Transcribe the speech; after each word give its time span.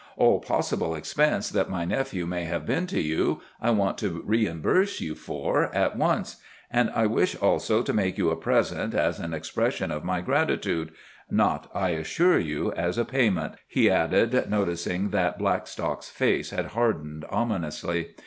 All 0.17 0.39
possible 0.39 0.95
expense 0.95 1.51
that 1.51 1.69
my 1.69 1.85
nephew 1.85 2.25
may 2.25 2.45
have 2.45 2.65
been 2.65 2.87
to 2.87 2.99
you, 2.99 3.39
I 3.61 3.69
want 3.69 3.99
to 3.99 4.23
reimburse 4.25 4.99
you 4.99 5.13
for 5.13 5.65
at 5.75 5.95
once. 5.95 6.37
And 6.71 6.89
I 6.95 7.05
wish 7.05 7.35
also 7.35 7.83
to 7.83 7.93
make 7.93 8.17
you 8.17 8.31
a 8.31 8.35
present 8.35 8.95
as 8.95 9.19
an 9.19 9.35
expression 9.35 9.91
of 9.91 10.03
my 10.03 10.21
gratitude—not, 10.21 11.69
I 11.75 11.89
assure 11.89 12.39
you, 12.39 12.71
as 12.73 12.97
a 12.97 13.05
payment," 13.05 13.53
he 13.67 13.91
added, 13.91 14.49
noticing 14.49 15.11
that 15.11 15.37
Blackstock's 15.37 16.09
face 16.09 16.49
had 16.49 16.69
hardened 16.73 17.25
ominously. 17.29 18.15